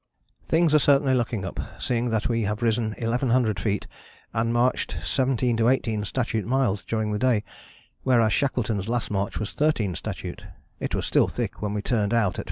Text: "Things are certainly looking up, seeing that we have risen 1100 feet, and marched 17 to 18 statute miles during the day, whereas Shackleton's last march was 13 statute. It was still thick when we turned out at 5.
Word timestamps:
"Things 0.47 0.73
are 0.73 0.79
certainly 0.79 1.13
looking 1.13 1.45
up, 1.45 1.59
seeing 1.77 2.09
that 2.09 2.27
we 2.27 2.41
have 2.45 2.63
risen 2.63 2.95
1100 2.97 3.59
feet, 3.59 3.85
and 4.33 4.51
marched 4.51 4.97
17 5.03 5.55
to 5.57 5.69
18 5.69 6.05
statute 6.05 6.47
miles 6.47 6.83
during 6.83 7.11
the 7.11 7.19
day, 7.19 7.43
whereas 8.01 8.33
Shackleton's 8.33 8.89
last 8.89 9.11
march 9.11 9.37
was 9.37 9.53
13 9.53 9.93
statute. 9.93 10.43
It 10.79 10.95
was 10.95 11.05
still 11.05 11.27
thick 11.27 11.61
when 11.61 11.75
we 11.75 11.83
turned 11.83 12.15
out 12.15 12.31
at 12.39 12.39
5. 12.39 12.39